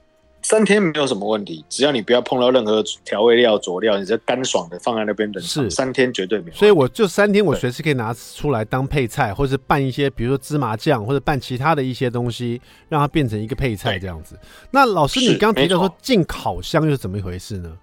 [0.48, 6.56] 三天没有什么问题，只要你不要碰到任何调味料、佐料，你这干爽的放在那边等，是三天绝对没有。
[6.56, 14.38] 所以我就三天，我随时可以拿出来当配菜，或者是拌一些，比如说芝麻酱，或者拌其他的一些东西，让它变成一个配菜这样子。
[14.70, 17.76] 那老师，你刚刚提到说进烤箱又是怎么一回事呢？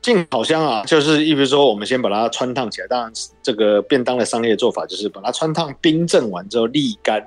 [0.00, 3.12] 进烤箱啊，就是一比如说我们先把它穿烫起来，当然
[3.44, 7.24] 这个便当的商业做法就是把它穿烫、冰镇完之后沥干。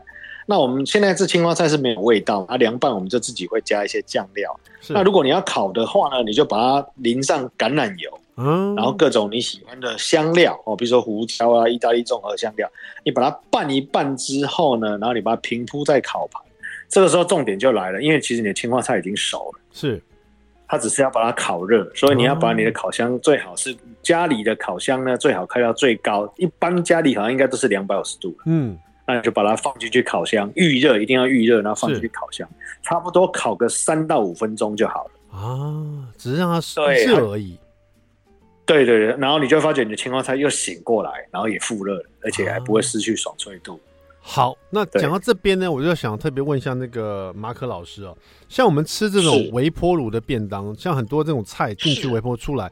[0.48, 4.60] 那我们现在吃青花菜是没有味道，啊，凉拌我们就自己会加一些酱料。
[4.90, 12.72] 那如果你要烤的话呢，你就把它淋上橄榄油，嗯，然后各种你喜欢的香料哦，比如说胡椒啊、意大利综合香料，
[13.04, 16.40] 你把它拌一拌之后呢，然后你把它平铺在烤盘。
[16.88, 20.00] 这个时候重点就来了，因为其实你的青花菜已经熟了，是，
[20.68, 28.78] 它只是要把它烤热，所以你要把你的烤箱最好是家里的烤箱呢，最好开到最高，一般家里好像应该都是两百五十度，嗯。
[29.08, 32.50] 那你就把它放进去烤箱，预热一定要预热，然后放进去烤箱，
[32.82, 35.12] 差不多烤个三到五分钟就好了。
[35.38, 36.60] 啊，只是让它
[37.06, 37.58] 热而已。
[38.66, 43.74] 对对对，然后你就发觉你的青花菜又醒过来，然后也复热了，而且还不会失去爽脆度。
[43.74, 48.18] 啊、好，那讲到这边呢，我就想特别问一下那个马可老师哦，
[48.50, 52.72] 像我们吃这种微波炉的便当，像很多这种菜进去微波出来，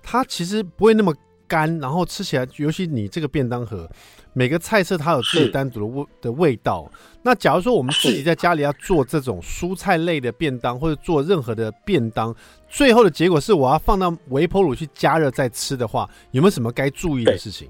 [0.00, 1.12] 它其实不会那么
[1.52, 3.86] 干，然后吃起来，尤其你这个便当盒，
[4.32, 6.90] 每个菜色它有自己单独的味的味道。
[7.22, 12.34] 那假如说我们自己在家里要做这种蔬菜类的便当，或者做任何的便当，
[12.70, 17.68] 最后的结果是我要放到微波炉去加热再吃的话，有没有什么该注意的事情？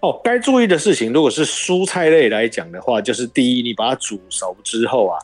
[0.00, 5.18] 哦，该注意的事情，如果是蔬菜类来讲的话，就是第一，你把它煮熟之后啊，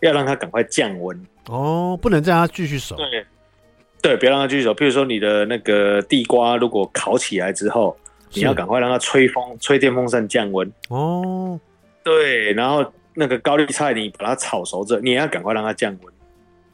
[0.00, 2.96] 要让它赶快降温哦，不能让它继续熟。
[2.96, 3.24] 对。
[4.02, 4.74] 对，别让它继续熟。
[4.74, 7.96] 譬如说，你的那个地瓜如果烤起来之后，
[8.34, 10.70] 你要赶快让它吹风，吹电风扇降温。
[10.88, 11.58] 哦，
[12.02, 12.84] 对，然后
[13.14, 16.14] 那个高丽菜，你把它炒熟之后，你也要赶快让它降温。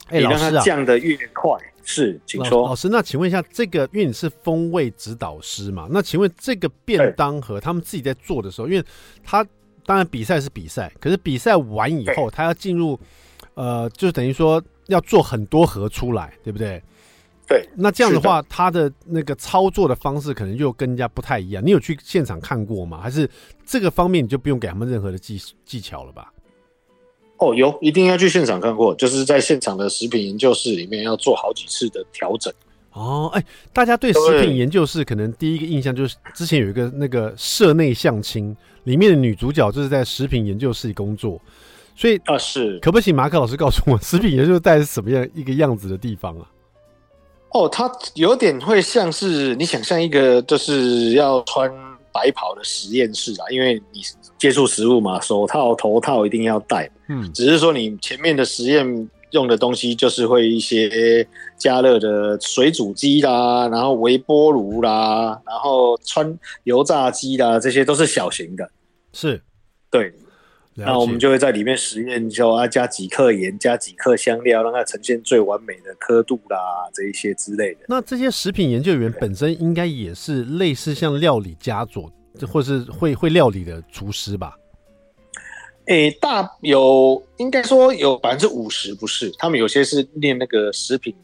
[0.07, 2.67] 哎，你让它降的越快，啊、是，请说。
[2.67, 5.87] 老师，那请问一下，这个因为你是风味指导师嘛？
[5.91, 8.83] 那请问这个便当盒他们自己在做的时候，因为
[9.23, 9.47] 他
[9.85, 12.99] 当然比赛是比赛，可是比赛完以后，他要进入
[13.53, 16.83] 呃，就等于说要做很多盒出来，对不对？
[17.49, 21.65] 对，那这样的话，他的那个操作的方式可能就跟人家不太一样。
[21.65, 23.01] 你有去现场看过吗？
[23.01, 23.29] 还是
[23.65, 26.31] 这个方面你就不用给他们任何的技技巧了吧？
[27.39, 32.53] 哦，有，一定要去现场看过，就是在现场的食品研究室里面要做好几次的调整。
[32.93, 41.41] 哦，哎，大家对食品研究室可能第一个印象就是之前有一个那个社内相亲，里面的女主角就是在食品研究室里工作，
[41.97, 46.51] 所以啊是，可不可以请马克老师告诉我，食品研究室大概是什么样一个样子的地方啊？
[47.51, 51.71] 哦，它有点会像是你想象一个就是要穿
[52.13, 54.01] 白袍的实验室啊，因为你
[54.39, 56.91] 接触食物嘛，手套、头套一定要戴。
[57.09, 68.71] 嗯，只是说你前面的实验用的东西就是会一些加热的水煮机啦，然后微波炉啦，然后穿油炸机啦，这些都是小型的。
[69.13, 69.43] 是，
[69.91, 70.13] 对。
[70.87, 76.57] 那我们就会在里面实验，就啊加几克盐，加几克香料，让它呈现最完美的刻度啦，
[76.95, 77.81] 这一些之类的。
[77.89, 82.09] 那这些食品研究员本身应该也是类似像料理家族，
[82.47, 84.55] 或是会会料理的厨师吧？
[85.87, 91.15] 诶、欸，大有应该说有百分之五十不是，他们有些是念那个食品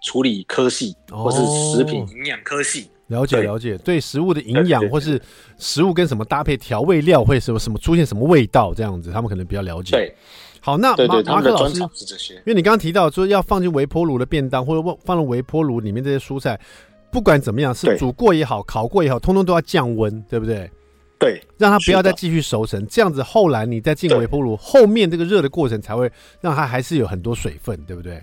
[0.00, 2.90] 处理科系，或是食品营养科系。
[3.08, 5.20] 了解了解，对食物的营养或是
[5.58, 9.96] 食物跟什么搭配调味料会什么什么出现什么味道这样子，他们可能比较了解。
[9.96, 10.14] 对，
[10.60, 16.58] 好，那马马克老师，因为你刚刚提到说要放进微波炉的便当，或者放到微波炉里面这些蔬菜，
[17.10, 20.70] 不管怎么样是煮过也好，烤过也好，通通都要降温，对不对？
[21.18, 26.08] 对，让它不要再继续熟成，这样子后来你再进微波炉，后面这个热的过程才会
[26.40, 28.22] 让它还是有很多水分，对不对？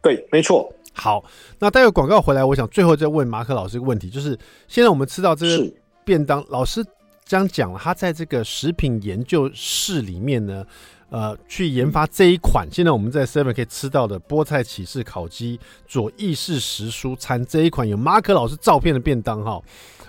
[0.00, 0.72] 对，没错。
[0.92, 1.24] 好，
[1.60, 5.72] 那待会广告回来，我想最后再问马可老师一个问题，就是现在我们吃到这个
[6.04, 6.84] 便当，老师
[7.24, 10.66] 这样讲了，他在这个食品研究室里面呢，
[11.10, 19.62] 呃，去研发这一款，现在我们在 Seven 可以吃到的菠菜起司烤鸡佐意式时蔬餐这一款有马可老师照片的便当哈，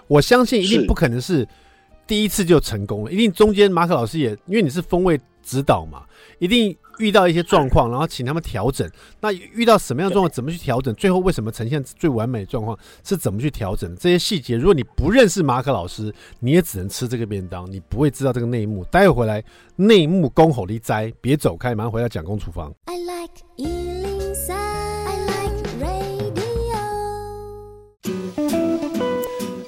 [0.08, 1.48] 我相信一定不可能是
[2.10, 6.04] 第一次就成功了，一定中间马可老师也因为你是风味指导嘛，
[6.40, 6.76] 一定。
[7.00, 8.86] 遇到一些状况，然后请他们调整。
[9.22, 10.94] 那遇到什么样的状况，怎么去调整？
[10.96, 12.78] 最后为什么呈现最完美的状况？
[13.06, 13.96] 是怎么去调整？
[13.96, 18.84] 这些细节，如果你不认识马可老师，你也只能吃这个便当，你不会知道这个内幕。
[18.92, 19.42] 待会回来，
[19.78, 22.70] 内幕恭候你摘，别走开，马上回到蒋公厨房。
[22.84, 23.99] I like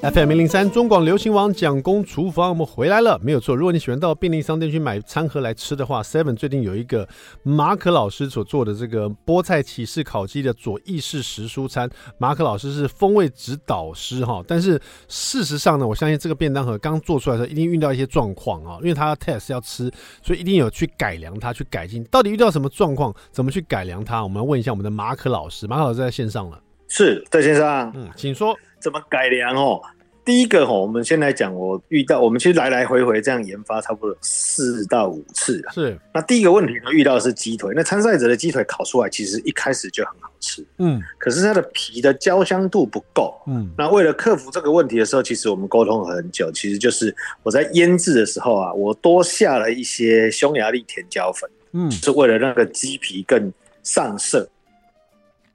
[0.02, 3.56] FM 零零三中广流行网蒋公厨房，我们回来了，没有错。
[3.56, 7.08] 如果你喜欢到便利商店去买餐盒来吃的话，Seven 最近有一个
[7.44, 11.88] 马可老师所做的这个菠菜起士烤鸡的左意式食蔬餐。
[12.18, 19.92] 马可老师是风味指导师哈，但是事实上呢，我相信这个便当盒刚做出来的时候一定遇到一些状况啊，因为他要 test 要吃，
[20.24, 22.04] 所以一定有去改良它，去改进。
[22.06, 24.24] 到底遇到什么状况，怎么去改良它？
[24.24, 25.68] 我们来问一下我们的马可老师。
[25.68, 28.58] 马可老师在线上了，是在线上，嗯，请说。
[28.82, 29.80] 怎么改良哦？
[30.24, 35.60] 第一个哈，我们先来讲，我遇到我们其实来来回回这样研发差不多四到五次。
[35.74, 37.74] 是，那第一个问题呢，遇到的是鸡腿。
[37.76, 43.72] 那参赛者的鸡腿烤出来其实一开始就很好吃，嗯，可是它的皮的焦香度不够，嗯。
[43.76, 54.48] 那为了克服这个问题的时候，其实我们沟通了很久，其实就是我在腌制的时候啊，我多下了一些匈牙利甜椒粉，嗯，是为了让个鸡皮更上色。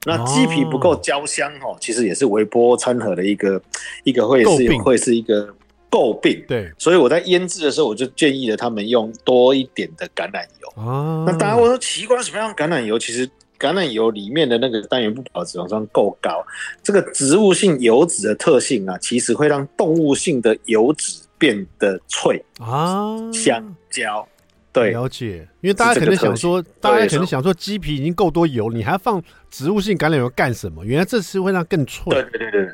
[0.07, 3.61] 那鸡皮不够焦香哦，其实也是微波餐盒的一个
[4.05, 5.53] 一个会是会是一个
[5.91, 6.45] 诟病。
[6.47, 10.83] 对，所以我在腌制的时候，我就建议了他们用多一点的橄榄油。
[10.83, 12.97] 啊，那大家会说奇怪，什么样橄榄油？
[12.97, 13.27] 其实
[13.59, 16.45] 橄榄油里面的那个单元不饱和脂肪酸够高，
[16.83, 24.27] 这个植物性油脂的特性啊，其实会让动物性的油脂变得脆啊，香蕉。
[24.81, 30.85] 对，了解，因为大家可能想说，大家可能想说，鸡皮已经够多油，你还要放植物性橄榄油干什么？
[30.85, 32.05] 原来这次会让更脆。
[32.13, 32.69] 对对对对，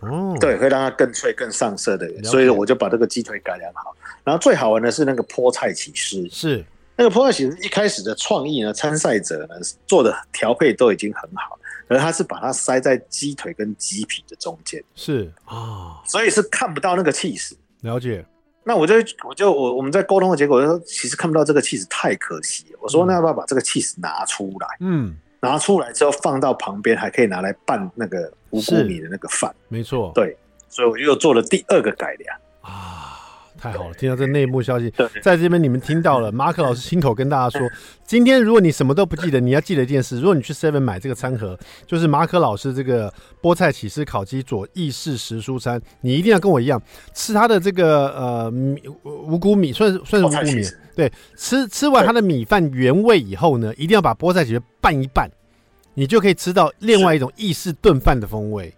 [0.00, 3.96] 哦，对，会让它更脆、更上色的，所以我就把这个鸡腿改良好。
[4.22, 6.62] 然后最好玩的是那个菠菜起司，是
[6.94, 9.54] 那个菠菜起司一开始的创意呢，参赛者呢
[9.86, 17.56] 做的调配都已经很好，而他是把它塞在鸡腿跟鸡皮的中间，是啊，哦、所以是看不到那个气势。
[17.80, 18.22] 了解。
[18.66, 22.78] 那我就我就我我们在沟通的结果就说，其实看不到这个气 e 太可惜了。
[22.82, 24.66] 我说那要不要把这个气 e 拿出来？
[24.80, 25.16] 嗯。
[25.38, 29.54] 拿出来之后放到旁边，还可以拿来拌那个无谷米的那个饭。
[29.68, 30.36] 没错，对，
[30.68, 33.05] 所以我又做了第二个改良啊，
[33.72, 33.94] 太好了！
[33.94, 34.92] 听到这内幕消息，
[35.22, 37.68] 在这边你们听到了，马可老师亲口跟大家说，
[38.06, 43.12] 今天如果你什么都不记得，你要记得一件事：如果你去 Seven 买这个餐盒，就是马可老师这个
[43.42, 46.80] 菠菜起司烤鸡佐意式时蔬餐，你一定要跟我一样
[47.12, 50.64] 吃它的这个呃米五谷米，算是算是五谷米。
[50.94, 55.28] 对，吃吃完它的米饭原味以后呢，一定要把菠菜起司拌一拌。
[55.98, 58.72] 你就可以吃到另外一种意式炖饭的风味，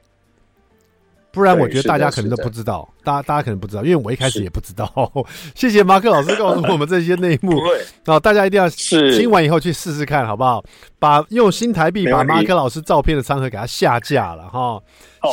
[1.38, 4.92] 不然我觉得大家可能都不知道，大家大家可能不知道，因为我一开始也不知道。
[5.54, 7.62] 谢谢马克老师告诉我们这些内幕，
[8.04, 10.60] 然后大家一定要听完以后去试试看，好不好？
[10.98, 14.82] 把用新台币把马克老师照片的餐盒给他下架了哈。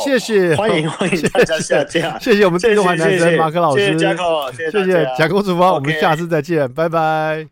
[0.04, 7.44] 谢谢，欢迎欢迎 大家下架，谢谢我们最中华男神马克老师，谢谢甲孔，谢谢甲孔厨房，我们下次再见，拜拜。